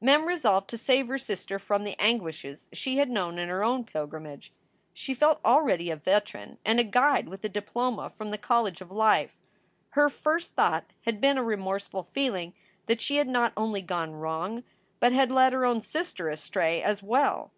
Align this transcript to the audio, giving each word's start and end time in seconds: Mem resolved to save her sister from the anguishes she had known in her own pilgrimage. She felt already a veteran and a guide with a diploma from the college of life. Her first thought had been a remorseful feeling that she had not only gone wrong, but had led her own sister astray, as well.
Mem 0.00 0.26
resolved 0.26 0.68
to 0.70 0.76
save 0.76 1.06
her 1.06 1.16
sister 1.16 1.60
from 1.60 1.84
the 1.84 1.94
anguishes 2.02 2.66
she 2.72 2.96
had 2.98 3.08
known 3.08 3.38
in 3.38 3.48
her 3.48 3.62
own 3.62 3.84
pilgrimage. 3.84 4.52
She 4.92 5.14
felt 5.14 5.38
already 5.44 5.92
a 5.92 5.94
veteran 5.96 6.58
and 6.64 6.80
a 6.80 6.82
guide 6.82 7.28
with 7.28 7.44
a 7.44 7.48
diploma 7.48 8.10
from 8.10 8.32
the 8.32 8.36
college 8.36 8.80
of 8.80 8.90
life. 8.90 9.36
Her 9.90 10.10
first 10.10 10.54
thought 10.54 10.86
had 11.02 11.20
been 11.20 11.38
a 11.38 11.44
remorseful 11.44 12.02
feeling 12.02 12.52
that 12.86 13.00
she 13.00 13.14
had 13.18 13.28
not 13.28 13.52
only 13.56 13.80
gone 13.80 14.10
wrong, 14.14 14.64
but 14.98 15.12
had 15.12 15.30
led 15.30 15.52
her 15.52 15.64
own 15.64 15.80
sister 15.80 16.28
astray, 16.30 16.82
as 16.82 17.00
well. 17.00 17.52